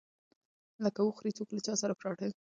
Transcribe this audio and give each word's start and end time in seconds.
لکه 0.83 0.99
وخوري 1.03 1.31
څوک 1.37 1.49
له 1.55 1.61
چاى 1.65 1.75
سره 1.81 1.93
پراټه. 1.99 2.27